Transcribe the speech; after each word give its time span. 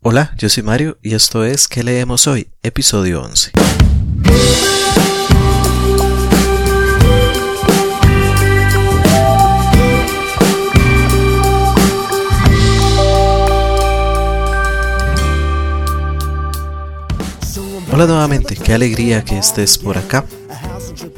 Hola, 0.00 0.32
yo 0.38 0.48
soy 0.48 0.62
Mario 0.62 0.96
y 1.02 1.16
esto 1.16 1.44
es 1.44 1.66
¿Qué 1.66 1.82
leemos 1.82 2.28
hoy? 2.28 2.52
Episodio 2.62 3.20
11. 3.20 3.50
Hola 17.90 18.06
nuevamente, 18.06 18.54
qué 18.54 18.74
alegría 18.74 19.24
que 19.24 19.36
estés 19.36 19.78
por 19.78 19.98
acá. 19.98 20.24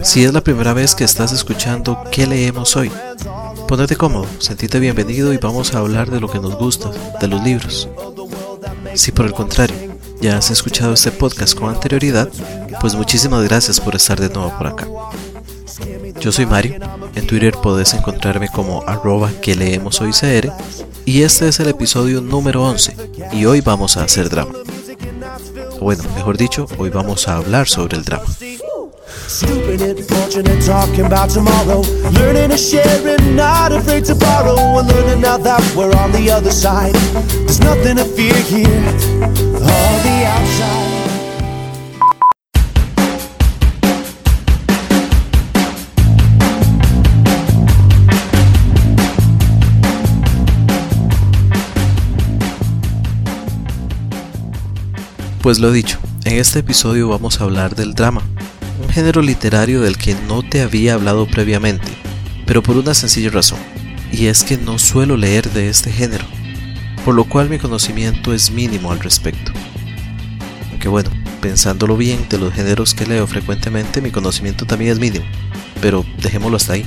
Si 0.02 0.24
es 0.24 0.32
la 0.32 0.40
primera 0.40 0.72
vez 0.72 0.94
que 0.94 1.04
estás 1.04 1.32
escuchando 1.32 2.02
¿Qué 2.10 2.26
leemos 2.26 2.74
hoy? 2.76 2.90
Ponete 3.68 3.94
cómodo, 3.94 4.26
sentite 4.38 4.80
bienvenido 4.80 5.34
y 5.34 5.36
vamos 5.36 5.74
a 5.74 5.80
hablar 5.80 6.10
de 6.10 6.18
lo 6.18 6.30
que 6.30 6.40
nos 6.40 6.56
gusta, 6.56 6.90
de 7.20 7.28
los 7.28 7.42
libros. 7.44 7.90
Si 8.94 9.12
por 9.12 9.26
el 9.26 9.32
contrario 9.32 9.76
ya 10.20 10.36
has 10.36 10.50
escuchado 10.50 10.92
este 10.92 11.10
podcast 11.10 11.58
con 11.58 11.70
anterioridad, 11.70 12.28
pues 12.80 12.94
muchísimas 12.94 13.42
gracias 13.44 13.80
por 13.80 13.96
estar 13.96 14.20
de 14.20 14.28
nuevo 14.28 14.52
por 14.58 14.66
acá. 14.66 14.86
Yo 16.20 16.32
soy 16.32 16.44
Mario, 16.44 16.76
en 17.14 17.26
Twitter 17.26 17.54
podés 17.54 17.94
encontrarme 17.94 18.48
como 18.48 18.82
arroba 18.86 19.30
que 19.40 19.54
leemos 19.54 20.02
y 21.06 21.22
este 21.22 21.48
es 21.48 21.60
el 21.60 21.68
episodio 21.68 22.20
número 22.20 22.62
11 22.62 22.94
y 23.32 23.46
hoy 23.46 23.62
vamos 23.62 23.96
a 23.96 24.04
hacer 24.04 24.28
drama. 24.28 24.52
Bueno, 25.80 26.04
mejor 26.14 26.36
dicho, 26.36 26.66
hoy 26.76 26.90
vamos 26.90 27.26
a 27.26 27.36
hablar 27.36 27.66
sobre 27.68 27.96
el 27.96 28.04
drama. 28.04 28.24
Stupid 29.30 29.80
it, 29.80 30.10
fortunate, 30.10 30.60
talking 30.66 31.06
about 31.06 31.30
tomorrow. 31.30 31.82
Learning 32.18 32.50
to 32.50 32.58
share 32.58 33.06
and 33.06 33.36
not 33.36 33.70
afraid 33.70 34.04
to 34.06 34.16
borrow. 34.16 34.56
And 34.78 34.88
learning 34.88 35.20
now 35.20 35.38
that 35.38 35.62
we're 35.76 35.94
on 35.96 36.10
the 36.10 36.30
other 36.32 36.50
side. 36.50 36.94
There's 36.94 37.60
nothing 37.60 37.96
to 37.96 38.04
fear 38.04 38.34
here, 38.34 38.66
all 39.54 39.98
the 40.02 40.26
outside. 40.26 40.90
Pues 55.40 55.60
lo 55.60 55.70
dicho, 55.70 55.98
en 56.24 56.36
este 56.38 56.58
episodio 56.58 57.08
vamos 57.08 57.40
a 57.40 57.44
hablar 57.44 57.74
del 57.74 57.94
drama, 57.94 58.22
género 58.90 59.22
literario 59.22 59.80
del 59.80 59.96
que 59.96 60.14
no 60.14 60.42
te 60.42 60.62
había 60.62 60.94
hablado 60.94 61.26
previamente, 61.26 61.92
pero 62.46 62.62
por 62.62 62.76
una 62.76 62.94
sencilla 62.94 63.30
razón, 63.30 63.58
y 64.12 64.26
es 64.26 64.42
que 64.44 64.56
no 64.56 64.78
suelo 64.78 65.16
leer 65.16 65.50
de 65.50 65.68
este 65.68 65.92
género, 65.92 66.24
por 67.04 67.14
lo 67.14 67.24
cual 67.24 67.48
mi 67.48 67.58
conocimiento 67.58 68.34
es 68.34 68.50
mínimo 68.50 68.92
al 68.92 69.00
respecto. 69.00 69.52
Aunque 70.70 70.88
bueno, 70.88 71.10
pensándolo 71.40 71.96
bien, 71.96 72.26
de 72.28 72.38
los 72.38 72.52
géneros 72.52 72.94
que 72.94 73.06
leo 73.06 73.26
frecuentemente 73.26 74.00
mi 74.00 74.10
conocimiento 74.10 74.66
también 74.66 74.92
es 74.92 74.98
mínimo, 74.98 75.24
pero 75.80 76.04
dejémoslo 76.22 76.56
hasta 76.56 76.74
ahí. 76.74 76.84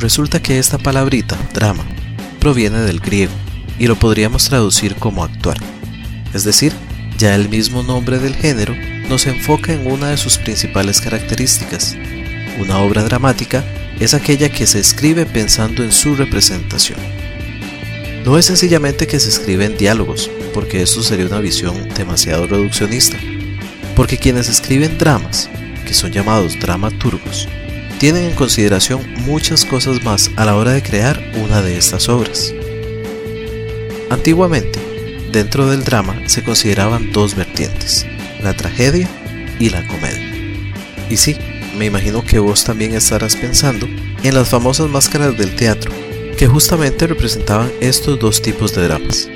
Resulta 0.00 0.42
que 0.42 0.58
esta 0.58 0.78
palabrita, 0.78 1.36
drama, 1.54 1.84
proviene 2.40 2.80
del 2.80 3.00
griego, 3.00 3.32
y 3.78 3.86
lo 3.86 3.96
podríamos 3.96 4.44
traducir 4.48 4.94
como 4.96 5.24
actuar, 5.24 5.58
es 6.32 6.44
decir, 6.44 6.72
ya 7.18 7.34
el 7.34 7.48
mismo 7.48 7.82
nombre 7.82 8.18
del 8.18 8.34
género 8.34 8.74
nos 9.08 9.26
enfoca 9.26 9.72
en 9.72 9.86
una 9.86 10.10
de 10.10 10.16
sus 10.16 10.38
principales 10.38 11.00
características. 11.00 11.96
Una 12.58 12.78
obra 12.78 13.02
dramática 13.02 13.64
es 14.00 14.14
aquella 14.14 14.48
que 14.48 14.66
se 14.66 14.80
escribe 14.80 15.26
pensando 15.26 15.84
en 15.84 15.92
su 15.92 16.16
representación. 16.16 16.98
No 18.24 18.38
es 18.38 18.46
sencillamente 18.46 19.06
que 19.06 19.20
se 19.20 19.28
escribe 19.28 19.66
en 19.66 19.76
diálogos, 19.76 20.30
porque 20.52 20.82
eso 20.82 21.02
sería 21.02 21.26
una 21.26 21.40
visión 21.40 21.88
demasiado 21.90 22.46
reduccionista, 22.46 23.16
porque 23.94 24.18
quienes 24.18 24.48
escriben 24.48 24.98
dramas, 24.98 25.50
que 25.86 25.94
son 25.94 26.10
llamados 26.10 26.58
dramaturgos, 26.58 27.48
tienen 27.98 28.24
en 28.24 28.34
consideración 28.34 29.02
muchas 29.26 29.64
cosas 29.64 30.02
más 30.02 30.30
a 30.36 30.44
la 30.44 30.56
hora 30.56 30.72
de 30.72 30.82
crear 30.82 31.22
una 31.42 31.62
de 31.62 31.76
estas 31.76 32.08
obras. 32.08 32.52
Antiguamente, 34.10 34.93
dentro 35.34 35.66
del 35.66 35.82
drama 35.82 36.16
se 36.26 36.44
consideraban 36.44 37.10
dos 37.10 37.34
vertientes, 37.34 38.06
la 38.40 38.54
tragedia 38.54 39.08
y 39.58 39.68
la 39.68 39.84
comedia. 39.88 40.32
Y 41.10 41.16
sí, 41.16 41.36
me 41.76 41.86
imagino 41.86 42.24
que 42.24 42.38
vos 42.38 42.62
también 42.62 42.94
estarás 42.94 43.34
pensando 43.34 43.88
en 44.22 44.34
las 44.34 44.48
famosas 44.48 44.88
máscaras 44.88 45.36
del 45.36 45.56
teatro, 45.56 45.90
que 46.38 46.46
justamente 46.46 47.08
representaban 47.08 47.72
estos 47.80 48.18
dos 48.20 48.42
tipos 48.42 48.74
de 48.76 48.84
dramas. 48.84 49.28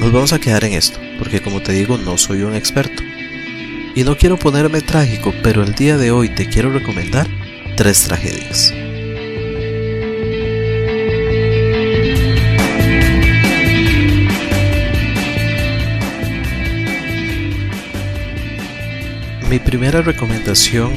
Nos 0.00 0.10
vamos 0.10 0.32
a 0.32 0.38
quedar 0.38 0.64
en 0.64 0.72
esto, 0.72 0.98
porque 1.18 1.42
como 1.42 1.60
te 1.60 1.72
digo, 1.72 1.98
no 1.98 2.16
soy 2.16 2.42
un 2.42 2.54
experto. 2.54 3.02
Y 3.94 4.04
no 4.04 4.16
quiero 4.16 4.38
ponerme 4.38 4.80
trágico, 4.80 5.34
pero 5.42 5.62
el 5.62 5.74
día 5.74 5.98
de 5.98 6.12
hoy 6.12 6.30
te 6.30 6.48
quiero 6.48 6.72
recomendar 6.72 7.26
tres 7.76 8.04
tragedias. 8.04 8.72
Primera 19.68 20.00
recomendación 20.00 20.90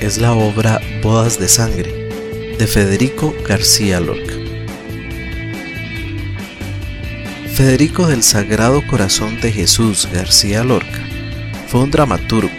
es 0.00 0.18
la 0.18 0.32
obra 0.32 0.80
Bodas 1.02 1.40
de 1.40 1.48
Sangre 1.48 2.08
de 2.56 2.68
Federico 2.68 3.34
García 3.48 3.98
Lorca. 3.98 4.32
Federico 7.52 8.06
del 8.06 8.22
Sagrado 8.22 8.86
Corazón 8.86 9.40
de 9.40 9.50
Jesús 9.50 10.08
García 10.12 10.62
Lorca 10.62 11.00
fue 11.66 11.80
un 11.80 11.90
dramaturgo, 11.90 12.52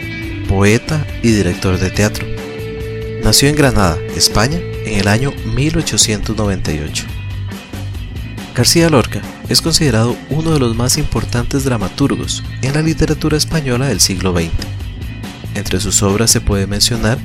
poeta 0.49 1.07
y 1.23 1.31
director 1.31 1.79
de 1.79 1.91
teatro. 1.91 2.27
Nació 3.23 3.47
en 3.47 3.55
Granada, 3.55 3.97
España, 4.17 4.57
en 4.57 4.99
el 4.99 5.07
año 5.07 5.31
1898. 5.55 7.05
García 8.53 8.89
Lorca 8.89 9.21
es 9.47 9.61
considerado 9.61 10.17
uno 10.29 10.51
de 10.51 10.59
los 10.59 10.75
más 10.75 10.97
importantes 10.97 11.63
dramaturgos 11.63 12.43
en 12.61 12.73
la 12.73 12.81
literatura 12.81 13.37
española 13.37 13.87
del 13.87 14.01
siglo 14.01 14.33
XX 14.33 14.76
entre 15.57 15.79
sus 15.79 16.03
obras 16.03 16.31
se 16.31 16.41
puede 16.41 16.67
mencionar 16.67 17.17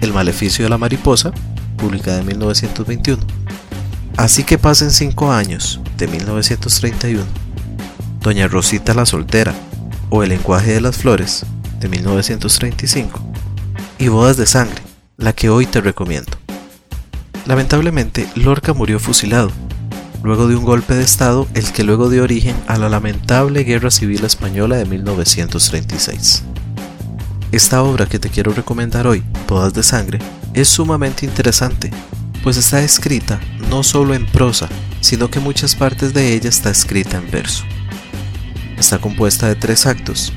El 0.00 0.12
maleficio 0.12 0.64
de 0.64 0.68
la 0.68 0.78
mariposa, 0.78 1.32
publicada 1.76 2.20
en 2.20 2.26
1921. 2.26 3.22
Así 4.16 4.44
que 4.44 4.58
pasen 4.58 4.90
cinco 4.90 5.32
años, 5.32 5.80
de 5.96 6.06
1931. 6.06 7.24
Doña 8.20 8.48
Rosita 8.48 8.94
la 8.94 9.06
soltera, 9.06 9.54
o 10.10 10.22
El 10.22 10.30
lenguaje 10.30 10.72
de 10.72 10.80
las 10.80 10.96
flores, 10.96 11.44
de 11.80 11.88
1935. 11.88 13.20
Y 13.98 14.08
Bodas 14.08 14.36
de 14.36 14.46
sangre, 14.46 14.82
la 15.16 15.32
que 15.32 15.50
hoy 15.50 15.66
te 15.66 15.80
recomiendo. 15.80 16.32
Lamentablemente, 17.46 18.28
Lorca 18.34 18.72
murió 18.72 18.98
fusilado, 18.98 19.50
luego 20.22 20.48
de 20.48 20.56
un 20.56 20.64
golpe 20.64 20.94
de 20.94 21.04
Estado 21.04 21.46
el 21.54 21.70
que 21.72 21.84
luego 21.84 22.08
dio 22.08 22.22
origen 22.22 22.56
a 22.66 22.78
la 22.78 22.88
lamentable 22.88 23.64
Guerra 23.64 23.90
Civil 23.90 24.24
Española 24.24 24.76
de 24.76 24.86
1936. 24.86 26.44
Esta 27.54 27.84
obra 27.84 28.06
que 28.06 28.18
te 28.18 28.30
quiero 28.30 28.52
recomendar 28.52 29.06
hoy, 29.06 29.22
Bodas 29.46 29.72
de 29.72 29.84
Sangre, 29.84 30.18
es 30.54 30.66
sumamente 30.66 31.24
interesante, 31.24 31.92
pues 32.42 32.56
está 32.56 32.82
escrita 32.82 33.38
no 33.70 33.84
solo 33.84 34.12
en 34.12 34.26
prosa, 34.26 34.68
sino 35.00 35.30
que 35.30 35.38
muchas 35.38 35.76
partes 35.76 36.12
de 36.12 36.34
ella 36.34 36.48
está 36.48 36.70
escrita 36.70 37.16
en 37.16 37.30
verso. 37.30 37.62
Está 38.76 38.98
compuesta 38.98 39.46
de 39.46 39.54
tres 39.54 39.86
actos. 39.86 40.32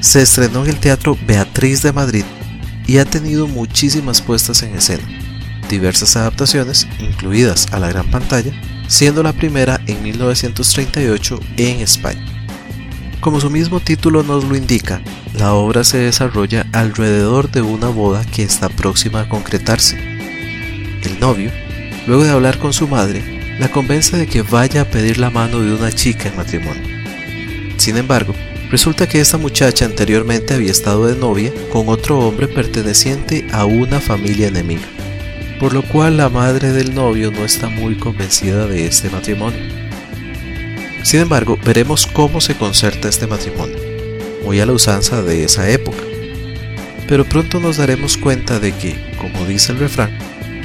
Se 0.00 0.20
estrenó 0.20 0.62
en 0.62 0.68
el 0.68 0.78
Teatro 0.78 1.16
Beatriz 1.26 1.80
de 1.80 1.94
Madrid 1.94 2.24
y 2.86 2.98
ha 2.98 3.06
tenido 3.06 3.46
muchísimas 3.46 4.20
puestas 4.20 4.62
en 4.62 4.74
escena, 4.74 5.08
diversas 5.70 6.16
adaptaciones, 6.16 6.86
incluidas 6.98 7.66
a 7.72 7.78
la 7.78 7.88
gran 7.88 8.10
pantalla, 8.10 8.52
siendo 8.88 9.22
la 9.22 9.32
primera 9.32 9.80
en 9.86 10.02
1938 10.02 11.40
en 11.56 11.80
España. 11.80 12.37
Como 13.20 13.40
su 13.40 13.50
mismo 13.50 13.80
título 13.80 14.22
nos 14.22 14.44
lo 14.44 14.54
indica, 14.54 15.02
la 15.34 15.52
obra 15.52 15.82
se 15.82 15.98
desarrolla 15.98 16.66
alrededor 16.72 17.50
de 17.50 17.62
una 17.62 17.88
boda 17.88 18.24
que 18.24 18.44
está 18.44 18.68
próxima 18.68 19.22
a 19.22 19.28
concretarse. 19.28 19.98
El 21.02 21.18
novio, 21.18 21.50
luego 22.06 22.22
de 22.22 22.30
hablar 22.30 22.58
con 22.58 22.72
su 22.72 22.86
madre, 22.86 23.56
la 23.58 23.72
convence 23.72 24.16
de 24.16 24.28
que 24.28 24.42
vaya 24.42 24.82
a 24.82 24.84
pedir 24.84 25.18
la 25.18 25.30
mano 25.30 25.58
de 25.58 25.74
una 25.74 25.90
chica 25.90 26.28
en 26.28 26.36
matrimonio. 26.36 26.82
Sin 27.76 27.96
embargo, 27.96 28.34
resulta 28.70 29.08
que 29.08 29.20
esta 29.20 29.36
muchacha 29.36 29.84
anteriormente 29.84 30.54
había 30.54 30.70
estado 30.70 31.06
de 31.06 31.16
novia 31.16 31.52
con 31.72 31.88
otro 31.88 32.20
hombre 32.20 32.46
perteneciente 32.46 33.48
a 33.52 33.64
una 33.64 34.00
familia 34.00 34.46
enemiga, 34.46 34.86
por 35.58 35.74
lo 35.74 35.82
cual 35.82 36.18
la 36.18 36.28
madre 36.28 36.72
del 36.72 36.94
novio 36.94 37.32
no 37.32 37.44
está 37.44 37.68
muy 37.68 37.96
convencida 37.96 38.68
de 38.68 38.86
este 38.86 39.10
matrimonio. 39.10 39.87
Sin 41.02 41.20
embargo, 41.20 41.58
veremos 41.64 42.06
cómo 42.06 42.40
se 42.40 42.56
concerta 42.56 43.08
este 43.08 43.26
matrimonio 43.26 43.88
muy 44.44 44.60
a 44.60 44.66
la 44.66 44.72
usanza 44.72 45.22
de 45.22 45.44
esa 45.44 45.68
época. 45.68 46.02
Pero 47.06 47.24
pronto 47.24 47.60
nos 47.60 47.76
daremos 47.76 48.16
cuenta 48.16 48.58
de 48.58 48.72
que, 48.72 48.96
como 49.18 49.44
dice 49.44 49.72
el 49.72 49.78
refrán, 49.78 50.16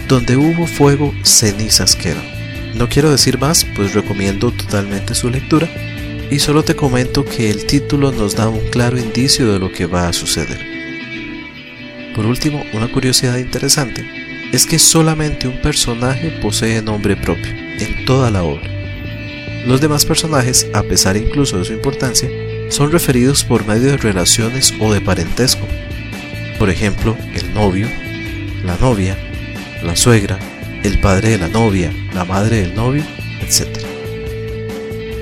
donde 0.07 0.37
hubo 0.37 0.67
fuego, 0.67 1.13
cenizas 1.23 1.95
quedan. 1.95 2.23
No 2.75 2.87
quiero 2.87 3.11
decir 3.11 3.37
más, 3.39 3.65
pues 3.75 3.93
recomiendo 3.93 4.51
totalmente 4.51 5.15
su 5.15 5.29
lectura 5.29 5.69
y 6.31 6.39
solo 6.39 6.63
te 6.63 6.75
comento 6.75 7.25
que 7.25 7.49
el 7.49 7.65
título 7.65 8.11
nos 8.11 8.35
da 8.35 8.47
un 8.47 8.69
claro 8.69 8.97
indicio 8.97 9.51
de 9.51 9.59
lo 9.59 9.71
que 9.71 9.85
va 9.85 10.07
a 10.07 10.13
suceder. 10.13 10.59
Por 12.15 12.25
último, 12.25 12.63
una 12.73 12.91
curiosidad 12.91 13.37
interesante 13.37 14.05
es 14.51 14.65
que 14.65 14.79
solamente 14.79 15.47
un 15.47 15.61
personaje 15.61 16.29
posee 16.41 16.81
nombre 16.81 17.15
propio 17.15 17.51
en 17.51 18.05
toda 18.05 18.31
la 18.31 18.43
obra. 18.43 18.82
Los 19.65 19.79
demás 19.79 20.05
personajes, 20.05 20.67
a 20.73 20.83
pesar 20.83 21.15
incluso 21.15 21.57
de 21.57 21.63
su 21.63 21.71
importancia, 21.71 22.29
son 22.69 22.91
referidos 22.91 23.45
por 23.45 23.65
medio 23.65 23.91
de 23.91 23.97
relaciones 23.97 24.73
o 24.81 24.93
de 24.93 24.99
parentesco. 24.99 25.65
Por 26.59 26.69
ejemplo, 26.69 27.15
el 27.33 27.53
novio, 27.53 27.87
la 28.65 28.75
novia, 28.75 29.17
la 29.81 29.95
suegra, 29.95 30.37
el 30.83 30.99
padre 30.99 31.29
de 31.29 31.37
la 31.37 31.47
novia, 31.47 31.93
la 32.13 32.25
madre 32.25 32.57
del 32.57 32.75
novio, 32.75 33.05
etc. 33.39 33.69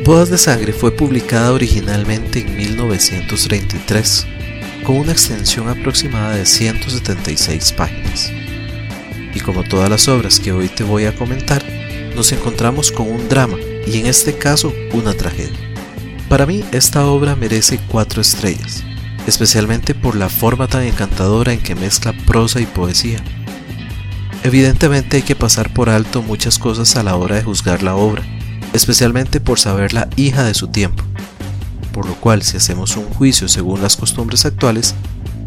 Bodas 0.04 0.32
de 0.32 0.40
Sangre 0.40 0.74
fue 0.74 0.92
publicada 0.92 1.54
originalmente 1.54 2.40
en 2.40 2.56
1933, 2.56 4.26
con 4.84 4.96
una 4.96 5.12
extensión 5.12 5.70
aproximada 5.70 6.36
de 6.36 6.48
176 6.48 7.74
páginas. 7.74 8.32
Y 9.36 9.40
como 9.40 9.64
todas 9.64 9.90
las 9.90 10.08
obras 10.08 10.40
que 10.40 10.52
hoy 10.52 10.68
te 10.68 10.84
voy 10.84 11.06
a 11.06 11.14
comentar, 11.14 11.64
nos 12.16 12.32
encontramos 12.32 12.92
con 12.92 13.08
un 13.08 13.30
drama 13.30 13.58
y 13.88 14.00
en 14.00 14.08
este 14.08 14.38
caso 14.38 14.74
una 14.94 15.14
tragedia. 15.14 15.60
Para 16.30 16.46
mí 16.46 16.64
esta 16.72 17.06
obra 17.08 17.36
merece 17.36 17.80
cuatro 17.90 18.22
estrellas, 18.22 18.84
especialmente 19.28 19.94
por 19.94 20.16
la 20.16 20.30
forma 20.30 20.68
tan 20.68 20.84
encantadora 20.84 21.54
en 21.54 21.62
que 21.62 21.76
mezcla 21.76 22.14
prosa 22.26 22.62
y 22.62 22.66
poesía. 22.66 23.22
Evidentemente 24.44 25.18
hay 25.18 25.24
que 25.24 25.36
pasar 25.36 25.74
por 25.74 25.90
alto 25.90 26.22
muchas 26.22 26.58
cosas 26.58 26.96
a 26.96 27.04
la 27.04 27.16
hora 27.16 27.36
de 27.36 27.44
juzgar 27.44 27.84
la 27.84 27.96
obra, 27.96 28.24
especialmente 28.74 29.40
por 29.40 29.60
saberla 29.60 30.10
hija 30.16 30.44
de 30.44 30.54
su 30.54 30.70
tiempo, 30.70 31.04
por 31.92 32.08
lo 32.08 32.16
cual 32.16 32.42
si 32.42 32.58
hacemos 32.58 32.96
un 32.98 33.06
juicio 33.06 33.48
según 33.48 33.82
las 33.82 33.98
costumbres 33.98 34.46
actuales, 34.46 34.96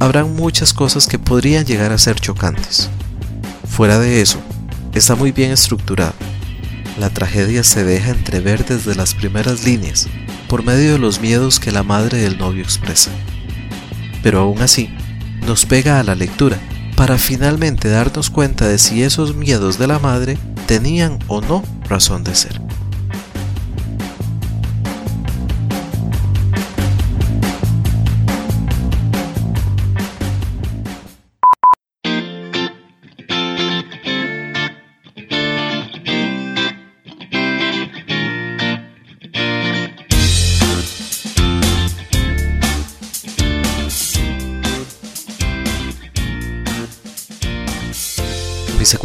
habrán 0.01 0.37
muchas 0.37 0.73
cosas 0.75 1.07
que 1.07 1.19
podrían 1.19 1.65
llegar 1.65 1.93
a 1.93 1.99
ser 1.99 2.21
chocantes. 2.21 2.91
Fuera 3.67 3.99
de 3.99 4.21
eso, 4.21 4.39
está 4.93 5.15
muy 5.15 5.33
bien 5.33 5.51
estructurada. 5.51 6.15
La 6.99 7.11
tragedia 7.11 7.65
se 7.65 7.85
deja 7.85 8.11
entrever 8.11 8.65
desde 8.65 8.95
las 8.95 9.15
primeras 9.15 9.65
líneas, 9.65 10.09
por 10.49 10.65
medio 10.65 10.93
de 10.93 10.99
los 10.99 11.21
miedos 11.21 11.59
que 11.59 11.73
la 11.73 11.83
madre 11.83 12.19
del 12.19 12.39
novio 12.39 12.63
expresa. 12.63 13.11
Pero 14.23 14.41
aún 14.41 14.63
así, 14.63 14.95
nos 15.47 15.67
pega 15.67 15.99
a 15.99 16.05
la 16.05 16.15
lectura 16.15 16.59
para 16.97 17.19
finalmente 17.19 17.89
darnos 17.89 18.31
cuenta 18.31 18.69
de 18.69 18.79
si 18.79 19.03
esos 19.03 19.35
miedos 19.35 19.79
de 19.79 19.89
la 19.89 19.99
madre 19.99 20.39
tenían 20.67 21.19
o 21.27 21.41
no 21.41 21.65
razón 21.89 22.23
de 22.23 22.35
ser. 22.35 22.64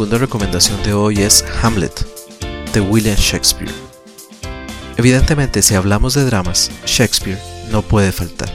Segunda 0.00 0.16
recomendación 0.16 0.82
de 0.82 0.94
hoy 0.94 1.20
es 1.20 1.44
Hamlet, 1.60 1.92
de 2.72 2.80
William 2.80 3.18
Shakespeare. 3.18 3.70
Evidentemente, 4.96 5.60
si 5.60 5.74
hablamos 5.74 6.14
de 6.14 6.24
dramas, 6.24 6.70
Shakespeare 6.86 7.38
no 7.70 7.82
puede 7.82 8.10
faltar. 8.10 8.48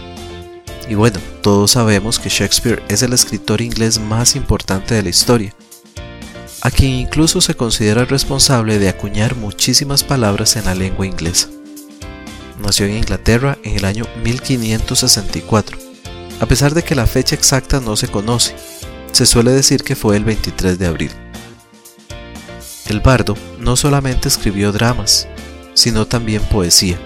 Y 0.89 0.95
bueno, 0.95 1.19
todos 1.43 1.69
sabemos 1.69 2.17
que 2.17 2.29
Shakespeare 2.29 2.81
es 2.87 3.03
el 3.03 3.13
escritor 3.13 3.61
inglés 3.61 3.99
más 3.99 4.35
importante 4.35 4.95
de 4.95 5.03
la 5.03 5.09
historia, 5.09 5.53
a 6.61 6.71
quien 6.71 6.93
incluso 6.93 7.39
se 7.41 7.53
considera 7.53 8.05
responsable 8.05 8.79
de 8.79 8.89
acuñar 8.89 9.35
muchísimas 9.35 10.03
palabras 10.03 10.55
en 10.55 10.65
la 10.65 10.73
lengua 10.73 11.05
inglesa. 11.05 11.49
Nació 12.59 12.87
en 12.87 12.97
Inglaterra 12.97 13.59
en 13.61 13.75
el 13.75 13.85
año 13.85 14.05
1564, 14.23 15.77
a 16.39 16.45
pesar 16.47 16.73
de 16.73 16.81
que 16.81 16.95
la 16.95 17.05
fecha 17.05 17.35
exacta 17.35 17.79
no 17.81 17.95
se 17.95 18.07
conoce, 18.07 18.55
se 19.11 19.27
suele 19.27 19.51
decir 19.51 19.83
que 19.83 19.95
fue 19.95 20.17
el 20.17 20.25
23 20.25 20.79
de 20.79 20.87
abril. 20.87 21.11
El 22.87 22.99
bardo 22.99 23.35
no 23.59 23.75
solamente 23.75 24.27
escribió 24.27 24.71
dramas, 24.71 25.27
sino 25.73 26.07
también 26.07 26.41
poesía, 26.43 26.99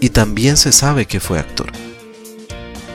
y 0.00 0.10
también 0.10 0.56
se 0.56 0.72
sabe 0.72 1.06
que 1.06 1.20
fue 1.20 1.38
actor. 1.38 1.72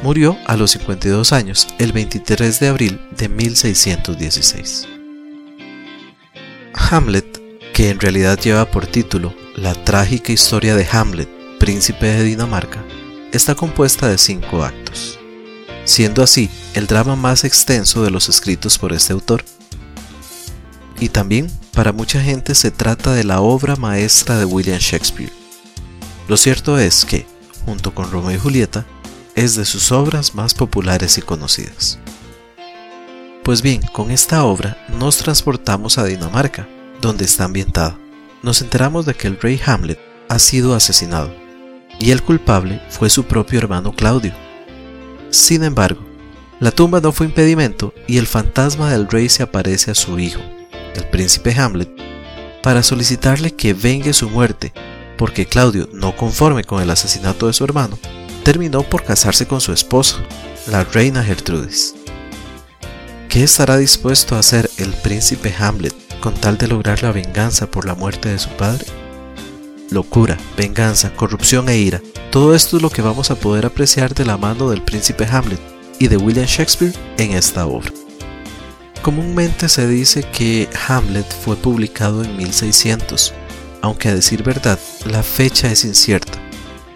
Murió 0.02 0.38
a 0.46 0.58
los 0.58 0.72
52 0.72 1.34
años 1.34 1.68
el 1.80 1.92
23 1.92 2.60
de 2.60 2.68
abril 2.68 3.02
de 3.18 3.30
1616. 3.30 4.88
Hamlet, 6.74 7.42
que 7.74 7.90
en 7.90 8.00
realidad 8.00 8.40
lleva 8.40 8.70
por 8.70 8.88
título 8.88 9.34
La 9.56 9.74
trágica 9.74 10.32
historia 10.32 10.76
de 10.76 10.88
Hamlet, 10.92 11.30
príncipe 11.60 12.08
de 12.08 12.24
Dinamarca, 12.24 12.84
está 13.32 13.56
compuesta 13.56 14.08
de 14.08 14.18
cinco 14.18 14.64
actos 14.64 15.20
siendo 15.86 16.24
así 16.24 16.50
el 16.74 16.88
drama 16.88 17.16
más 17.16 17.44
extenso 17.44 18.04
de 18.04 18.12
los 18.12 18.30
escritos 18.30 18.78
por 18.78 18.94
este 18.94 19.14
autor. 19.14 19.44
Y 21.00 21.10
también 21.10 21.52
para 21.74 21.92
mucha 21.92 22.22
gente 22.22 22.56
se 22.56 22.72
trata 22.72 23.14
de 23.14 23.24
la 23.24 23.42
obra 23.42 23.76
maestra 23.76 24.38
de 24.38 24.46
William 24.46 24.80
Shakespeare. 24.80 25.32
Lo 26.28 26.38
cierto 26.38 26.78
es 26.78 27.06
que, 27.06 27.26
junto 27.66 27.94
con 27.94 28.12
Romeo 28.12 28.36
y 28.36 28.40
Julieta, 28.40 28.86
es 29.36 29.56
de 29.56 29.66
sus 29.66 29.92
obras 29.92 30.36
más 30.36 30.54
populares 30.54 31.18
y 31.18 31.22
conocidas. 31.22 32.00
Pues 33.44 33.62
bien, 33.62 33.82
con 33.92 34.12
esta 34.12 34.46
obra 34.46 34.78
nos 34.98 35.18
transportamos 35.18 35.98
a 35.98 36.06
Dinamarca, 36.06 36.68
donde 37.02 37.26
está 37.26 37.46
ambientada. 37.46 37.98
Nos 38.42 38.62
enteramos 38.62 39.06
de 39.06 39.16
que 39.16 39.28
el 39.28 39.40
rey 39.40 39.60
Hamlet 39.66 40.00
ha 40.30 40.40
sido 40.40 40.76
asesinado, 40.76 41.34
y 42.00 42.12
el 42.12 42.24
culpable 42.24 42.82
fue 42.90 43.10
su 43.10 43.26
propio 43.26 43.60
hermano 43.60 43.94
Claudio, 43.94 44.34
sin 45.34 45.64
embargo, 45.64 46.00
la 46.60 46.70
tumba 46.70 47.02
no 47.02 47.12
fue 47.12 47.26
impedimento 47.26 47.92
y 48.06 48.20
el 48.20 48.28
fantasma 48.28 48.92
del 48.92 49.08
rey 49.08 49.30
se 49.30 49.42
aparece 49.42 49.90
a 49.90 49.96
su 49.96 50.20
hijo, 50.20 50.42
el 50.96 51.06
príncipe 51.10 51.54
Hamlet, 51.54 51.90
para 52.62 52.84
solicitarle 52.84 53.52
que 53.52 53.74
vengue 53.74 54.14
su 54.14 54.30
muerte, 54.30 54.74
porque 55.18 55.46
Claudio, 55.46 55.90
no 55.94 56.16
conforme 56.16 56.64
con 56.64 56.82
el 56.82 56.90
asesinato 56.90 57.48
de 57.48 57.54
su 57.54 57.64
hermano, 57.64 57.98
terminó 58.44 58.84
por 58.84 59.04
casarse 59.04 59.48
con 59.48 59.62
su 59.62 59.74
esposa, 59.74 60.18
la 60.68 60.84
reina 60.84 61.24
Gertrudis. 61.24 61.96
¿Qué 63.30 63.44
estará 63.44 63.78
dispuesto 63.78 64.36
a 64.36 64.40
hacer 64.40 64.70
el 64.78 64.94
príncipe 64.94 65.54
Hamlet 65.58 65.96
con 66.20 66.34
tal 66.34 66.58
de 66.58 66.68
lograr 66.68 67.04
la 67.04 67.12
venganza 67.12 67.70
por 67.70 67.86
la 67.86 67.96
muerte 67.96 68.30
de 68.30 68.40
su 68.40 68.50
padre? 68.50 68.86
Locura, 69.90 70.38
venganza, 70.58 71.14
corrupción 71.14 71.70
e 71.70 71.78
ira 71.78 72.02
todo 72.34 72.56
esto 72.56 72.78
es 72.78 72.82
lo 72.82 72.90
que 72.90 73.04
vamos 73.04 73.30
a 73.30 73.36
poder 73.36 73.64
apreciar 73.64 74.16
de 74.16 74.26
la 74.26 74.38
mano 74.38 74.72
del 74.72 74.82
príncipe 74.82 75.24
Hamlet 75.24 75.60
y 76.00 76.08
de 76.08 76.18
William 76.18 76.48
Shakespeare 76.48 76.96
en 77.20 77.34
esta 77.34 77.68
obra. 77.68 77.92
Comúnmente 79.04 79.68
se 79.68 79.86
dice 79.86 80.24
que 80.24 80.70
Hamlet 80.88 81.30
fue 81.44 81.58
publicado 81.58 82.24
en 82.24 82.38
1600, 82.38 83.34
aunque 83.82 84.08
a 84.08 84.16
decir 84.16 84.44
verdad 84.44 84.80
la 85.06 85.24
fecha 85.24 85.70
es 85.70 85.84
incierta, 85.84 86.40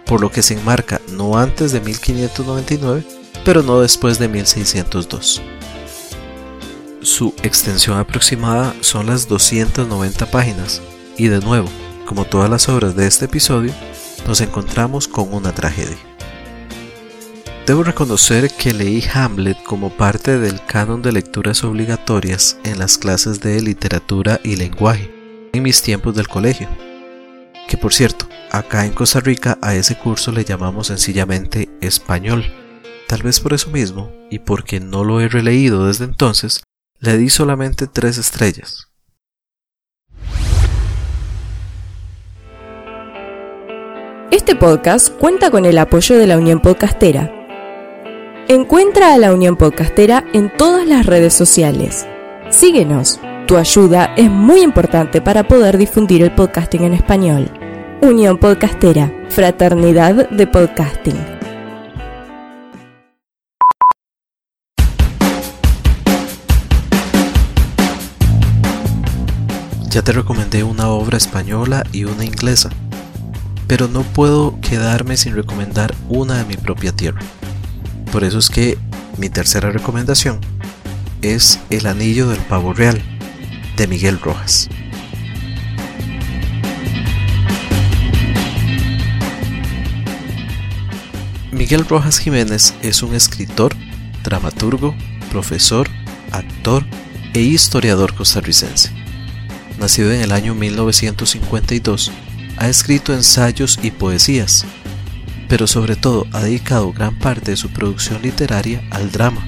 por 0.06 0.22
lo 0.22 0.32
que 0.32 0.42
se 0.42 0.54
enmarca 0.54 1.02
no 1.12 1.38
antes 1.38 1.74
de 1.74 1.82
1599, 1.82 3.06
pero 3.44 3.62
no 3.62 3.82
después 3.82 4.20
de 4.20 4.30
1602. 4.30 5.42
Su 7.02 7.34
extensión 7.44 7.98
aproximada 7.98 8.74
son 8.80 9.08
las 9.08 9.28
290 9.28 10.32
páginas, 10.32 10.82
y 11.18 11.28
de 11.28 11.42
nuevo, 11.42 11.68
como 12.06 12.24
todas 12.24 12.50
las 12.50 12.70
obras 12.70 12.96
de 12.96 13.06
este 13.06 13.26
episodio, 13.26 13.74
nos 14.26 14.40
encontramos 14.40 15.10
con 15.10 15.34
una 15.34 15.52
tragedia. 15.52 15.98
Debo 17.68 17.84
reconocer 17.84 18.50
que 18.50 18.74
leí 18.74 19.04
Hamlet 19.14 19.62
como 19.64 19.90
parte 19.90 20.40
del 20.40 20.64
canon 20.64 21.02
de 21.02 21.12
lecturas 21.12 21.66
obligatorias 21.66 22.58
en 22.64 22.80
las 22.80 22.98
clases 22.98 23.42
de 23.42 23.62
literatura 23.62 24.40
y 24.42 24.56
lenguaje 24.56 25.12
en 25.52 25.64
mis 25.64 25.82
tiempos 25.82 26.16
del 26.16 26.30
colegio. 26.30 26.70
Que 27.68 27.76
por 27.76 27.94
cierto, 27.94 28.26
acá 28.52 28.86
en 28.86 28.94
Costa 28.94 29.20
Rica 29.20 29.58
a 29.62 29.76
ese 29.76 29.98
curso 29.98 30.32
le 30.32 30.46
llamamos 30.46 30.88
sencillamente 30.88 31.68
español. 31.82 32.46
Tal 33.06 33.22
vez 33.22 33.42
por 33.42 33.52
eso 33.52 33.70
mismo, 33.70 34.14
y 34.32 34.40
porque 34.40 34.80
no 34.80 35.04
lo 35.04 35.20
he 35.20 35.28
releído 35.28 35.88
desde 35.88 36.06
entonces, 36.06 36.64
le 37.02 37.18
di 37.18 37.30
solamente 37.30 37.86
tres 37.86 38.18
estrellas, 38.18 38.88
Este 44.30 44.56
podcast 44.56 45.10
cuenta 45.10 45.52
con 45.52 45.66
el 45.66 45.78
apoyo 45.78 46.18
de 46.18 46.28
la 46.28 46.38
Unión 46.38 46.62
Podcastera. 46.62 47.37
Encuentra 48.50 49.14
a 49.14 49.18
la 49.18 49.34
Unión 49.34 49.58
Podcastera 49.58 50.24
en 50.32 50.50
todas 50.56 50.88
las 50.88 51.06
redes 51.06 51.34
sociales. 51.34 52.08
Síguenos 52.50 53.20
Tu 53.46 53.58
ayuda 53.58 54.14
es 54.16 54.32
muy 54.32 54.62
importante 54.62 55.20
para 55.22 55.50
poder 55.50 55.78
difundir 55.78 56.24
el 56.24 56.34
podcasting 56.34 56.86
en 56.86 56.94
español. 56.94 57.52
Unión 58.02 58.38
Podcastera, 58.38 59.12
Fraternidad 59.28 60.30
de 60.30 60.48
Podcasting. 60.48 61.18
Ya 69.90 70.02
te 70.02 70.14
recomendé 70.14 70.64
una 70.64 70.88
obra 70.88 71.18
española 71.18 71.84
y 71.92 72.06
una 72.06 72.24
inglesa, 72.24 72.70
pero 73.68 73.90
no 73.90 74.04
puedo 74.04 74.58
quedarme 74.62 75.18
sin 75.18 75.36
recomendar 75.36 75.94
una 76.08 76.38
de 76.38 76.46
mi 76.46 76.56
propia 76.56 76.94
tierra. 76.94 77.20
Por 78.12 78.24
eso 78.24 78.40
es 78.40 78.50
que 78.50 78.78
mi 79.18 79.30
tercera 79.30 79.70
recomendación 79.70 80.40
es 81.22 81.60
El 81.70 81.88
Anillo 81.88 82.30
del 82.30 82.40
Pavo 82.40 82.74
Real 82.74 83.02
de 83.76 83.88
Miguel 83.88 84.20
Rojas. 84.20 84.70
Miguel 91.52 91.86
Rojas 91.86 92.20
Jiménez 92.20 92.76
es 92.82 93.02
un 93.02 93.16
escritor, 93.16 93.76
dramaturgo, 94.24 94.96
profesor, 95.32 95.90
actor 96.32 96.86
e 97.34 97.42
historiador 97.42 98.14
costarricense. 98.14 98.92
Nacido 99.80 100.12
en 100.12 100.22
el 100.22 100.32
año 100.32 100.56
1952, 100.56 102.12
ha 102.58 102.70
escrito 102.70 103.14
ensayos 103.14 103.80
y 103.82 103.92
poesías, 103.92 104.66
pero 105.48 105.68
sobre 105.68 105.96
todo 105.96 106.28
ha 106.34 106.42
dedicado 106.42 106.92
gran 106.92 107.16
parte 107.16 107.52
de 107.52 107.58
su 107.58 107.70
producción 107.70 108.22
literaria 108.22 108.82
al 108.92 109.12
drama, 109.12 109.48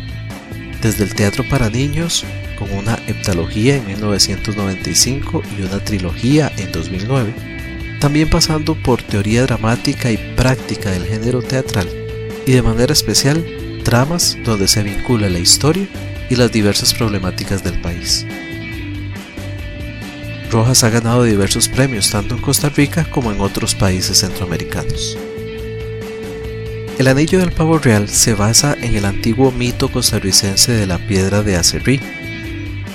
desde 0.82 1.03
el 1.03 1.13
teatro 1.13 1.44
para 1.50 1.70
niños 1.70 2.25
con 2.58 2.72
una 2.72 2.96
heptalogía 3.08 3.77
en 3.77 3.88
1995 3.88 5.41
y 5.58 5.62
una 5.62 5.79
trilogía 5.79 6.51
en 6.58 6.72
2009, 6.72 7.34
también 8.00 8.29
pasando 8.29 8.75
por 8.75 9.01
teoría 9.01 9.44
dramática 9.44 10.12
y 10.12 10.18
práctica 10.36 10.91
del 10.91 11.06
género 11.06 11.41
teatral 11.41 11.89
y 12.46 12.51
de 12.51 12.62
manera 12.62 12.94
especial 12.94 13.46
dramas 13.84 14.38
donde 14.44 14.68
se 14.68 14.84
vincula 14.84 15.29
la 15.29 15.39
historia 15.39 15.88
y 16.29 16.36
las 16.36 16.51
diversas 16.51 16.94
problemáticas 16.94 17.63
del 17.63 17.82
país. 17.82 18.25
Rojas 20.51 20.84
ha 20.84 20.89
ganado 20.89 21.24
diversos 21.24 21.68
premios 21.68 22.10
tanto 22.10 22.36
en 22.36 22.41
Costa 22.41 22.70
Rica 22.70 23.06
como 23.10 23.32
en 23.32 23.39
otros 23.39 23.75
países 23.75 24.20
centroamericanos. 24.20 25.18
El 27.00 27.08
anillo 27.08 27.39
del 27.39 27.53
pavo 27.53 27.79
real 27.79 28.10
se 28.10 28.34
basa 28.34 28.75
en 28.77 28.94
el 28.94 29.06
antiguo 29.06 29.53
mito 29.53 29.89
costarricense 29.89 30.74
de 30.74 30.86
la 30.86 30.98
piedra 30.98 31.44
de 31.44 31.56
Acerrí, 31.56 32.01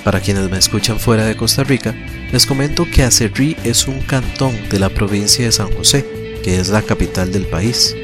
para 0.03 0.19
quienes 0.19 0.47
me 0.51 0.59
escuchan 0.59 0.99
fuera 0.99 1.25
de 1.25 1.35
Costa 1.35 1.63
Rica, 1.63 1.95
les 2.31 2.45
comento 2.45 2.85
que 2.85 3.01
Acerrí 3.01 3.57
es 3.63 3.87
un 3.87 4.01
cantón 4.01 4.69
de 4.69 4.77
la 4.77 4.89
provincia 4.89 5.45
de 5.45 5.51
San 5.51 5.71
José, 5.71 6.05
que 6.43 6.59
es 6.59 6.69
la 6.69 6.83
capital 6.83 7.31
del 7.31 7.47
país. 7.47 7.95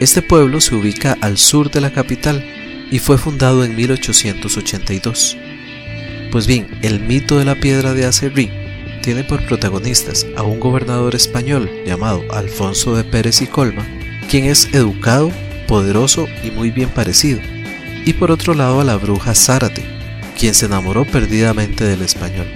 Este 0.00 0.22
pueblo 0.22 0.58
se 0.58 0.74
ubica 0.74 1.18
al 1.20 1.36
sur 1.36 1.70
de 1.70 1.82
la 1.82 1.92
capital 1.92 2.42
y 2.90 2.98
fue 2.98 3.18
fundado 3.18 3.62
en 3.62 3.76
1882. 3.76 5.36
Pues 6.32 6.46
bien, 6.46 6.78
el 6.80 6.98
mito 6.98 7.38
de 7.38 7.44
la 7.44 7.56
piedra 7.56 7.92
de 7.92 8.06
Acerrí 8.06 8.50
tiene 9.02 9.24
por 9.24 9.44
protagonistas 9.44 10.26
a 10.38 10.44
un 10.44 10.58
gobernador 10.60 11.14
español 11.14 11.70
llamado 11.84 12.22
Alfonso 12.32 12.96
de 12.96 13.04
Pérez 13.04 13.42
y 13.42 13.46
Colma, 13.46 13.86
quien 14.30 14.44
es 14.44 14.68
educado, 14.72 15.32
poderoso 15.66 16.28
y 16.44 16.52
muy 16.52 16.70
bien 16.70 16.88
parecido, 16.88 17.40
y 18.06 18.12
por 18.12 18.30
otro 18.30 18.54
lado 18.54 18.80
a 18.80 18.84
la 18.84 18.96
bruja 18.96 19.34
Zárate, 19.34 19.82
quien 20.38 20.54
se 20.54 20.66
enamoró 20.66 21.04
perdidamente 21.04 21.84
del 21.84 22.02
español. 22.02 22.46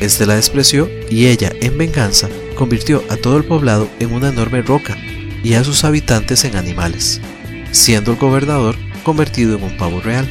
Este 0.00 0.26
la 0.26 0.36
despreció 0.36 0.88
y 1.10 1.26
ella, 1.26 1.52
en 1.60 1.76
venganza, 1.76 2.28
convirtió 2.54 3.02
a 3.10 3.16
todo 3.16 3.36
el 3.36 3.44
poblado 3.44 3.88
en 3.98 4.12
una 4.12 4.28
enorme 4.28 4.62
roca 4.62 4.96
y 5.42 5.54
a 5.54 5.64
sus 5.64 5.82
habitantes 5.82 6.44
en 6.44 6.54
animales, 6.54 7.20
siendo 7.72 8.12
el 8.12 8.18
gobernador 8.18 8.76
convertido 9.02 9.56
en 9.56 9.64
un 9.64 9.76
pavo 9.76 10.00
real. 10.00 10.28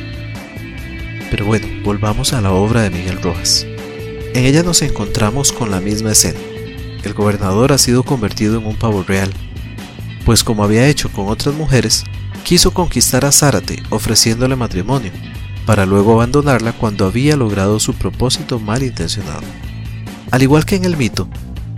Pero 1.29 1.45
bueno, 1.45 1.67
volvamos 1.83 2.31
a 2.31 2.39
la 2.39 2.53
obra 2.53 2.81
de 2.81 2.91
Miguel 2.91 3.21
Rojas. 3.21 3.65
En 4.33 4.45
ella 4.45 4.63
nos 4.63 4.81
encontramos 4.81 5.51
con 5.51 5.69
la 5.69 5.81
misma 5.81 6.13
escena. 6.13 6.39
El 7.03 7.13
gobernador 7.13 7.73
ha 7.73 7.77
sido 7.77 8.03
convertido 8.03 8.57
en 8.57 8.65
un 8.65 8.77
pavo 8.77 9.03
real, 9.03 9.31
pues 10.25 10.43
como 10.43 10.63
había 10.63 10.87
hecho 10.87 11.09
con 11.11 11.27
otras 11.27 11.55
mujeres, 11.55 12.03
quiso 12.43 12.71
conquistar 12.71 13.25
a 13.25 13.31
Zárate 13.31 13.83
ofreciéndole 13.89 14.55
matrimonio, 14.55 15.11
para 15.65 15.85
luego 15.85 16.13
abandonarla 16.13 16.73
cuando 16.73 17.05
había 17.05 17.37
logrado 17.37 17.79
su 17.79 17.93
propósito 17.93 18.59
malintencionado. 18.59 19.41
Al 20.31 20.41
igual 20.41 20.65
que 20.65 20.75
en 20.75 20.85
el 20.85 20.97
mito, 20.97 21.27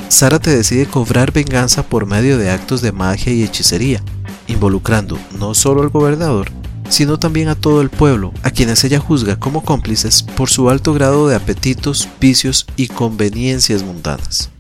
Zárate 0.10 0.56
decide 0.56 0.86
cobrar 0.86 1.32
venganza 1.32 1.84
por 1.84 2.06
medio 2.06 2.38
de 2.38 2.52
actos 2.52 2.82
de 2.82 2.92
magia 2.92 3.34
y 3.34 3.44
hechicería, 3.44 4.02
involucrando 4.48 5.18
no 5.40 5.54
solo 5.54 5.82
al 5.82 5.90
gobernador, 5.90 6.52
sino 6.90 7.18
también 7.18 7.48
a 7.48 7.56
todo 7.56 7.82
el 7.82 7.90
pueblo, 7.90 8.34
a 8.44 8.52
quienes 8.52 8.84
ella 8.84 9.00
juzga 9.00 9.40
como 9.40 9.64
cómplices 9.64 10.22
por 10.22 10.50
su 10.50 10.70
alto 10.70 10.94
grado 10.94 11.28
de 11.28 11.36
apetitos, 11.36 12.08
vicios 12.20 12.68
y 12.76 12.88
conveniencias 12.88 13.84
mundanas. 13.84 14.52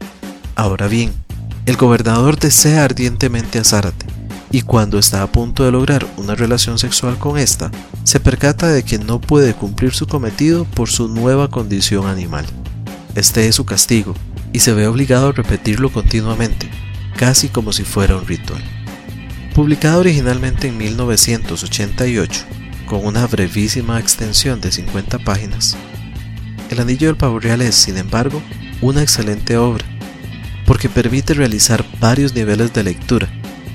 Ahora 0.55 0.87
bien, 0.87 1.13
el 1.65 1.77
gobernador 1.77 2.37
desea 2.37 2.83
ardientemente 2.83 3.57
a 3.57 3.63
Zárate, 3.63 4.05
y 4.51 4.61
cuando 4.61 4.99
está 4.99 5.23
a 5.23 5.31
punto 5.31 5.63
de 5.63 5.71
lograr 5.71 6.05
una 6.17 6.35
relación 6.35 6.77
sexual 6.77 7.17
con 7.17 7.37
esta, 7.37 7.71
se 8.03 8.19
percata 8.19 8.67
de 8.67 8.83
que 8.83 8.99
no 8.99 9.21
puede 9.21 9.53
cumplir 9.53 9.93
su 9.93 10.05
cometido 10.05 10.65
por 10.65 10.89
su 10.89 11.07
nueva 11.07 11.49
condición 11.49 12.07
animal. 12.07 12.45
Este 13.15 13.47
es 13.47 13.55
su 13.55 13.65
castigo, 13.65 14.13
y 14.51 14.59
se 14.59 14.73
ve 14.73 14.87
obligado 14.87 15.29
a 15.29 15.31
repetirlo 15.31 15.91
continuamente, 15.91 16.69
casi 17.15 17.47
como 17.47 17.71
si 17.71 17.83
fuera 17.83 18.17
un 18.17 18.27
ritual. 18.27 18.61
Publicado 19.55 20.01
originalmente 20.01 20.67
en 20.67 20.77
1988, 20.77 22.41
con 22.87 23.05
una 23.05 23.25
brevísima 23.25 23.99
extensión 23.99 24.59
de 24.59 24.71
50 24.71 25.19
páginas, 25.19 25.77
El 26.69 26.81
Anillo 26.81 27.07
del 27.07 27.17
Pavo 27.17 27.39
Real 27.39 27.61
es, 27.61 27.75
sin 27.75 27.97
embargo, 27.97 28.41
una 28.81 29.01
excelente 29.01 29.57
obra, 29.57 29.85
porque 30.65 30.89
permite 30.89 31.33
realizar 31.33 31.85
varios 31.99 32.33
niveles 32.33 32.73
de 32.73 32.83
lectura 32.83 33.29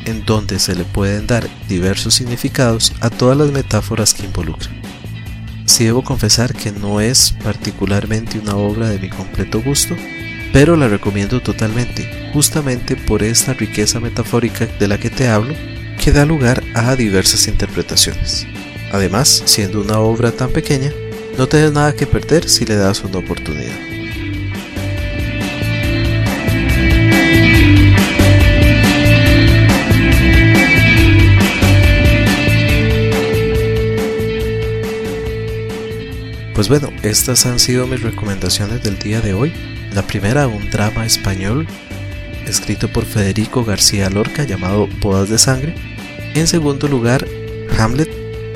en 0.05 0.25
donde 0.25 0.59
se 0.59 0.75
le 0.75 0.85
pueden 0.85 1.27
dar 1.27 1.49
diversos 1.69 2.15
significados 2.15 2.93
a 3.01 3.11
todas 3.11 3.37
las 3.37 3.51
metáforas 3.51 4.15
que 4.15 4.25
involucra. 4.25 4.71
Si 5.67 5.85
debo 5.85 6.03
confesar 6.03 6.55
que 6.55 6.73
no 6.73 7.01
es 7.01 7.35
particularmente 7.45 8.39
una 8.39 8.57
obra 8.57 8.89
de 8.89 8.99
mi 8.99 9.11
completo 9.11 9.61
gusto, 9.61 9.95
pero 10.53 10.77
la 10.77 10.89
recomiendo 10.89 11.41
totalmente, 11.41 12.31
justamente 12.33 12.97
por 12.97 13.23
esta 13.23 13.53
riqueza 13.53 14.01
metafórica 14.01 14.67
de 14.67 14.89
la 14.89 14.99
que 14.99 15.11
te 15.11 15.29
hablo, 15.29 15.55
que 16.03 16.11
da 16.11 16.25
lugar 16.25 16.63
a 16.75 16.97
diversas 16.97 17.49
interpretaciones. 17.49 18.47
Además, 18.93 19.43
siendo 19.45 19.83
una 19.83 19.99
obra 19.99 20.33
tan 20.33 20.51
pequeña, 20.51 20.91
no 21.37 21.47
tienes 21.49 21.73
nada 21.73 21.95
que 21.95 22.07
perder 22.07 22.49
si 22.49 22.65
le 22.65 22.77
das 22.77 23.05
una 23.05 23.19
oportunidad. 23.19 23.88
Pues 36.59 36.69
bueno, 36.69 36.91
estas 37.05 37.47
han 37.47 37.61
sido 37.61 37.87
mis 37.87 38.03
recomendaciones 38.03 38.83
del 38.83 38.99
día 38.99 39.21
de 39.21 39.33
hoy. 39.33 39.53
La 39.95 40.03
primera, 40.03 40.49
un 40.49 40.69
drama 40.71 41.07
español 41.07 41.69
escrito 42.49 42.89
por 42.93 43.05
Federico 43.05 43.65
García 43.65 44.11
Lorca 44.11 44.43
llamado 44.43 44.89
Bodas 44.99 45.29
de 45.29 45.39
Sangre. 45.39 45.77
En 46.35 46.49
segundo 46.49 46.89
lugar, 46.89 47.25
Hamlet 47.79 48.11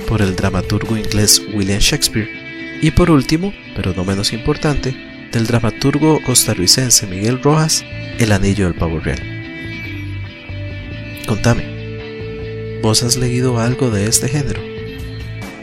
por 0.09 0.21
el 0.21 0.35
dramaturgo 0.35 0.97
inglés 0.97 1.41
William 1.55 1.79
Shakespeare. 1.79 2.29
Y 2.83 2.91
por 2.91 3.09
último, 3.09 3.55
pero 3.77 3.95
no 3.95 4.05
menos 4.05 4.33
importante, 4.33 4.97
del 5.31 5.47
dramaturgo 5.47 6.21
costarricense 6.25 7.07
Miguel 7.07 7.41
Rojas, 7.41 7.85
El 8.19 8.33
Anillo 8.33 8.65
del 8.65 8.75
Pavo 8.75 8.99
Real. 8.99 9.23
Contame, 11.29 12.81
¿vos 12.83 13.05
has 13.05 13.17
leído 13.17 13.61
algo 13.61 13.91
de 13.91 14.09
este 14.09 14.27
género? 14.27 14.61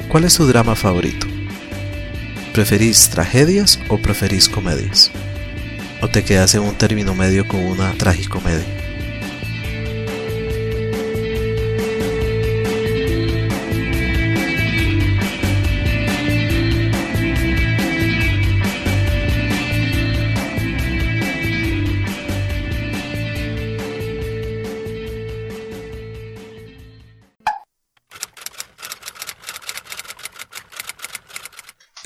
¿Cuál 0.07 0.23
es 0.23 0.35
tu 0.35 0.47
drama 0.47 0.77
favorito? 0.77 1.27
¿Preferís 2.59 3.07
tragedias 3.07 3.79
o 3.87 3.97
preferís 3.97 4.49
comedias? 4.49 5.11
¿O 6.01 6.09
te 6.09 6.25
quedas 6.25 6.55
en 6.55 6.63
un 6.63 6.75
término 6.75 7.15
medio 7.15 7.47
con 7.47 7.61
una 7.61 7.93
tragicomedia? 7.93 8.78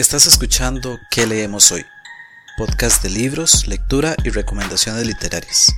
Estás 0.03 0.27
escuchando 0.27 0.99
¿Qué 1.09 1.25
leemos 1.25 1.71
hoy? 1.71 1.85
podcast 2.57 3.01
de 3.03 3.09
libros, 3.09 3.69
lectura 3.69 4.17
y 4.25 4.31
recomendaciones 4.31 5.07
literarias. 5.07 5.73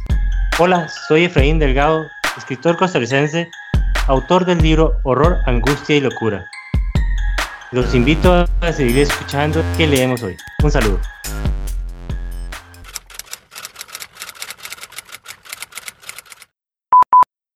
Hola, 0.58 0.90
soy 1.08 1.26
Efraín 1.26 1.60
Delgado, 1.60 2.08
escritor 2.36 2.76
costarricense, 2.76 3.52
autor 4.08 4.46
del 4.46 4.58
libro 4.64 5.00
Horror, 5.04 5.38
Angustia 5.46 5.98
y 5.98 6.02
Locura. 6.02 6.44
Los 7.72 7.94
invito 7.94 8.48
a 8.62 8.74
seguir 8.74 8.98
escuchando 8.98 9.64
qué 9.78 9.86
leemos 9.86 10.24
hoy. 10.24 10.36
Un 10.64 10.72
saludo. 10.72 11.00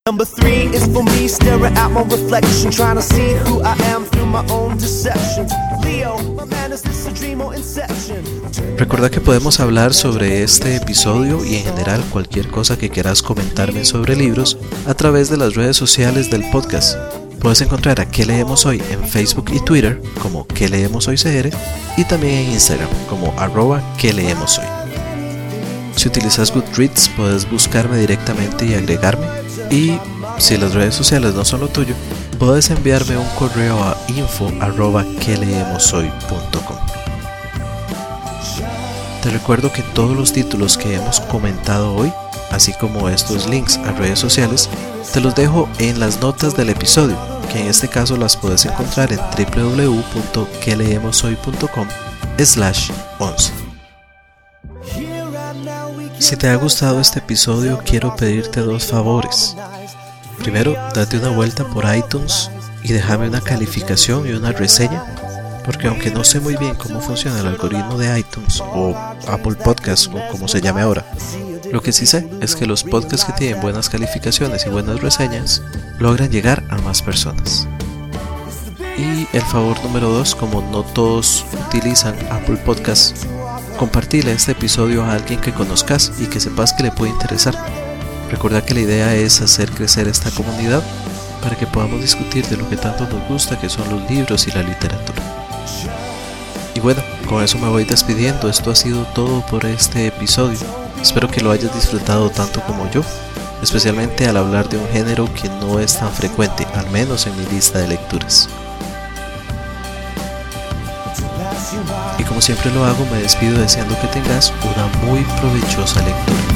Number 0.09 0.25
three 0.25 0.75
is 0.75 0.87
for 0.87 1.03
me, 1.03 1.27
staring 1.27 1.77
at 1.77 1.91
my 1.91 2.01
reflection, 2.01 2.71
trying 2.71 2.95
to 2.95 3.01
see 3.03 3.35
who 3.45 3.61
I 3.61 3.75
am 3.93 4.05
through 4.05 4.25
my 4.25 4.43
own 4.49 4.75
deception. 4.75 5.45
Leo, 5.83 6.17
my 6.33 6.45
man, 6.45 6.71
is 6.71 6.81
this 6.81 7.05
a 7.05 7.11
dream 7.11 7.41
or 7.41 7.53
inception? 7.53 8.23
Recuerda 8.75 9.11
que 9.11 9.21
podemos 9.21 9.59
hablar 9.59 9.93
sobre 9.93 10.41
este 10.41 10.75
episodio 10.75 11.45
y 11.45 11.57
en 11.57 11.63
general 11.63 12.03
cualquier 12.11 12.47
cosa 12.47 12.75
que 12.75 12.89
quieras 12.89 13.21
comentarme 13.21 13.85
sobre 13.85 14.15
libros 14.15 14.57
a 14.87 14.95
través 14.95 15.29
de 15.29 15.37
las 15.37 15.53
redes 15.53 15.77
sociales 15.77 16.31
del 16.31 16.49
podcast. 16.49 16.97
Puedes 17.39 17.61
encontrar 17.61 18.01
a 18.01 18.09
qué 18.09 18.25
leemos 18.25 18.65
hoy 18.65 18.81
en 18.89 19.07
Facebook 19.07 19.51
y 19.53 19.59
Twitter 19.59 20.01
como 20.23 20.47
qué 20.47 20.69
leemos 20.69 21.07
hoy 21.07 21.17
CR 21.17 21.55
y 21.97 22.03
también 22.05 22.33
en 22.33 22.51
Instagram 22.53 22.89
como 23.07 23.31
arroba 23.39 23.83
que 23.99 24.11
leemos 24.11 24.57
hoy. 24.57 24.65
Si 25.95 26.07
utilizas 26.07 26.51
Goodreads 26.51 27.11
puedes 27.15 27.47
buscarme 27.47 27.97
directamente 27.97 28.65
y 28.65 28.73
agregarme 28.73 29.48
y 29.71 29.97
si 30.37 30.57
las 30.57 30.73
redes 30.73 30.95
sociales 30.95 31.33
no 31.35 31.45
son 31.45 31.61
lo 31.61 31.67
tuyo, 31.67 31.95
puedes 32.37 32.69
enviarme 32.69 33.17
un 33.17 33.27
correo 33.37 33.81
a 33.83 33.97
info 34.07 34.51
Te 39.21 39.29
recuerdo 39.29 39.71
que 39.71 39.81
todos 39.81 40.13
los 40.15 40.33
títulos 40.33 40.77
que 40.77 40.95
hemos 40.95 41.19
comentado 41.21 41.95
hoy, 41.95 42.11
así 42.51 42.73
como 42.73 43.09
estos 43.09 43.47
links 43.47 43.77
a 43.77 43.91
redes 43.91 44.19
sociales, 44.19 44.69
te 45.13 45.21
los 45.21 45.35
dejo 45.35 45.69
en 45.79 45.99
las 45.99 46.21
notas 46.21 46.55
del 46.55 46.69
episodio, 46.69 47.17
que 47.51 47.59
en 47.59 47.67
este 47.67 47.87
caso 47.87 48.15
las 48.17 48.37
puedes 48.37 48.65
encontrar 48.65 49.11
en 49.11 49.19
www.queleemoshoy.com 49.19 51.87
slash 52.37 52.91
11. 53.19 53.68
Si 56.19 56.35
te 56.35 56.49
ha 56.49 56.55
gustado 56.55 56.99
este 56.99 57.19
episodio, 57.19 57.79
quiero 57.83 58.15
pedirte 58.15 58.59
dos 58.59 58.85
favores. 58.85 59.55
Primero, 60.39 60.73
date 60.93 61.17
una 61.17 61.29
vuelta 61.29 61.63
por 61.63 61.85
iTunes 61.95 62.51
y 62.83 62.91
déjame 62.91 63.29
una 63.29 63.39
calificación 63.39 64.27
y 64.27 64.33
una 64.33 64.51
reseña, 64.51 65.03
porque 65.65 65.87
aunque 65.87 66.11
no 66.11 66.25
sé 66.25 66.41
muy 66.41 66.57
bien 66.57 66.75
cómo 66.75 66.99
funciona 66.99 67.39
el 67.39 67.47
algoritmo 67.47 67.97
de 67.97 68.19
iTunes 68.19 68.61
o 68.61 68.95
Apple 69.27 69.55
Podcasts 69.55 70.07
o 70.07 70.31
como 70.31 70.49
se 70.49 70.61
llame 70.61 70.81
ahora, 70.81 71.05
lo 71.71 71.81
que 71.81 71.93
sí 71.93 72.05
sé 72.05 72.29
es 72.41 72.55
que 72.55 72.65
los 72.65 72.83
podcasts 72.83 73.25
que 73.25 73.33
tienen 73.33 73.61
buenas 73.61 73.89
calificaciones 73.89 74.65
y 74.65 74.69
buenas 74.69 74.99
reseñas 75.01 75.61
logran 75.99 76.29
llegar 76.29 76.63
a 76.69 76.77
más 76.79 77.01
personas. 77.01 77.67
Y 78.97 79.25
el 79.31 79.43
favor 79.43 79.81
número 79.83 80.09
dos, 80.09 80.35
como 80.35 80.61
no 80.61 80.83
todos 80.83 81.45
utilizan 81.67 82.15
Apple 82.29 82.57
Podcasts, 82.57 83.25
compartirle 83.79 84.33
este 84.33 84.51
episodio 84.51 85.05
a 85.05 85.13
alguien 85.13 85.39
que 85.39 85.53
conozcas 85.53 86.11
y 86.19 86.25
que 86.25 86.41
sepas 86.41 86.73
que 86.73 86.83
le 86.83 86.91
puede 86.91 87.13
interesar. 87.13 87.55
Recuerda 88.29 88.61
que 88.61 88.73
la 88.73 88.81
idea 88.81 89.15
es 89.15 89.39
hacer 89.39 89.71
crecer 89.71 90.09
esta 90.09 90.29
comunidad 90.31 90.83
para 91.41 91.55
que 91.55 91.65
podamos 91.65 92.01
discutir 92.01 92.45
de 92.47 92.57
lo 92.57 92.69
que 92.69 92.75
tanto 92.75 93.07
nos 93.07 93.25
gusta 93.29 93.57
que 93.57 93.69
son 93.69 93.89
los 93.89 94.11
libros 94.11 94.45
y 94.47 94.51
la 94.51 94.63
literatura. 94.63 95.23
Y 96.75 96.81
bueno, 96.81 97.01
con 97.29 97.41
eso 97.41 97.57
me 97.57 97.69
voy 97.69 97.85
despidiendo. 97.85 98.49
Esto 98.49 98.71
ha 98.71 98.75
sido 98.75 99.05
todo 99.15 99.45
por 99.45 99.65
este 99.65 100.07
episodio. 100.07 100.59
Espero 101.01 101.29
que 101.29 101.39
lo 101.39 101.51
hayas 101.51 101.73
disfrutado 101.73 102.29
tanto 102.29 102.59
como 102.63 102.91
yo, 102.91 103.01
especialmente 103.63 104.27
al 104.27 104.35
hablar 104.35 104.67
de 104.67 104.77
un 104.77 104.89
género 104.89 105.33
que 105.33 105.47
no 105.47 105.79
es 105.79 105.97
tan 105.97 106.11
frecuente, 106.11 106.67
al 106.75 106.89
menos 106.91 107.27
en 107.27 107.37
mi 107.37 107.45
lista 107.45 107.79
de 107.79 107.87
lecturas. 107.87 108.49
Y 112.19 112.23
como 112.23 112.41
siempre 112.41 112.71
lo 112.71 112.85
hago, 112.85 113.05
me 113.05 113.21
despido 113.21 113.57
deseando 113.59 113.99
que 114.01 114.07
tengas 114.07 114.53
una 114.63 114.87
muy 115.05 115.23
provechosa 115.39 116.01
lectura. 116.03 116.48